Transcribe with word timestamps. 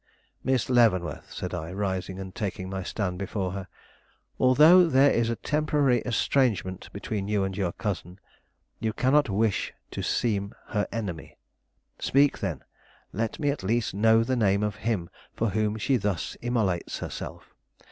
"Miss 0.43 0.67
Leavenworth," 0.67 1.31
said 1.31 1.53
I, 1.53 1.71
rising, 1.73 2.17
and 2.17 2.33
taking 2.33 2.71
my 2.71 2.81
stand 2.81 3.19
before 3.19 3.51
her; 3.51 3.67
"although 4.39 4.87
there 4.87 5.11
is 5.11 5.29
a 5.29 5.35
temporary 5.35 5.99
estrangement 6.01 6.91
between 6.91 7.27
you 7.27 7.43
and 7.43 7.55
your 7.55 7.71
cousin, 7.71 8.19
you 8.79 8.93
cannot 8.93 9.29
wish 9.29 9.73
to 9.91 10.01
seem 10.01 10.55
her 10.69 10.87
enemy. 10.91 11.37
Speak, 11.99 12.39
then; 12.39 12.63
let 13.13 13.37
me 13.37 13.51
at 13.51 13.61
least 13.61 13.93
know 13.93 14.23
the 14.23 14.35
name 14.35 14.63
of 14.63 14.77
him 14.77 15.07
for 15.35 15.49
whom 15.51 15.77
she 15.77 15.97
thus 15.97 16.35
immolates 16.41 16.97
herself. 16.97 17.53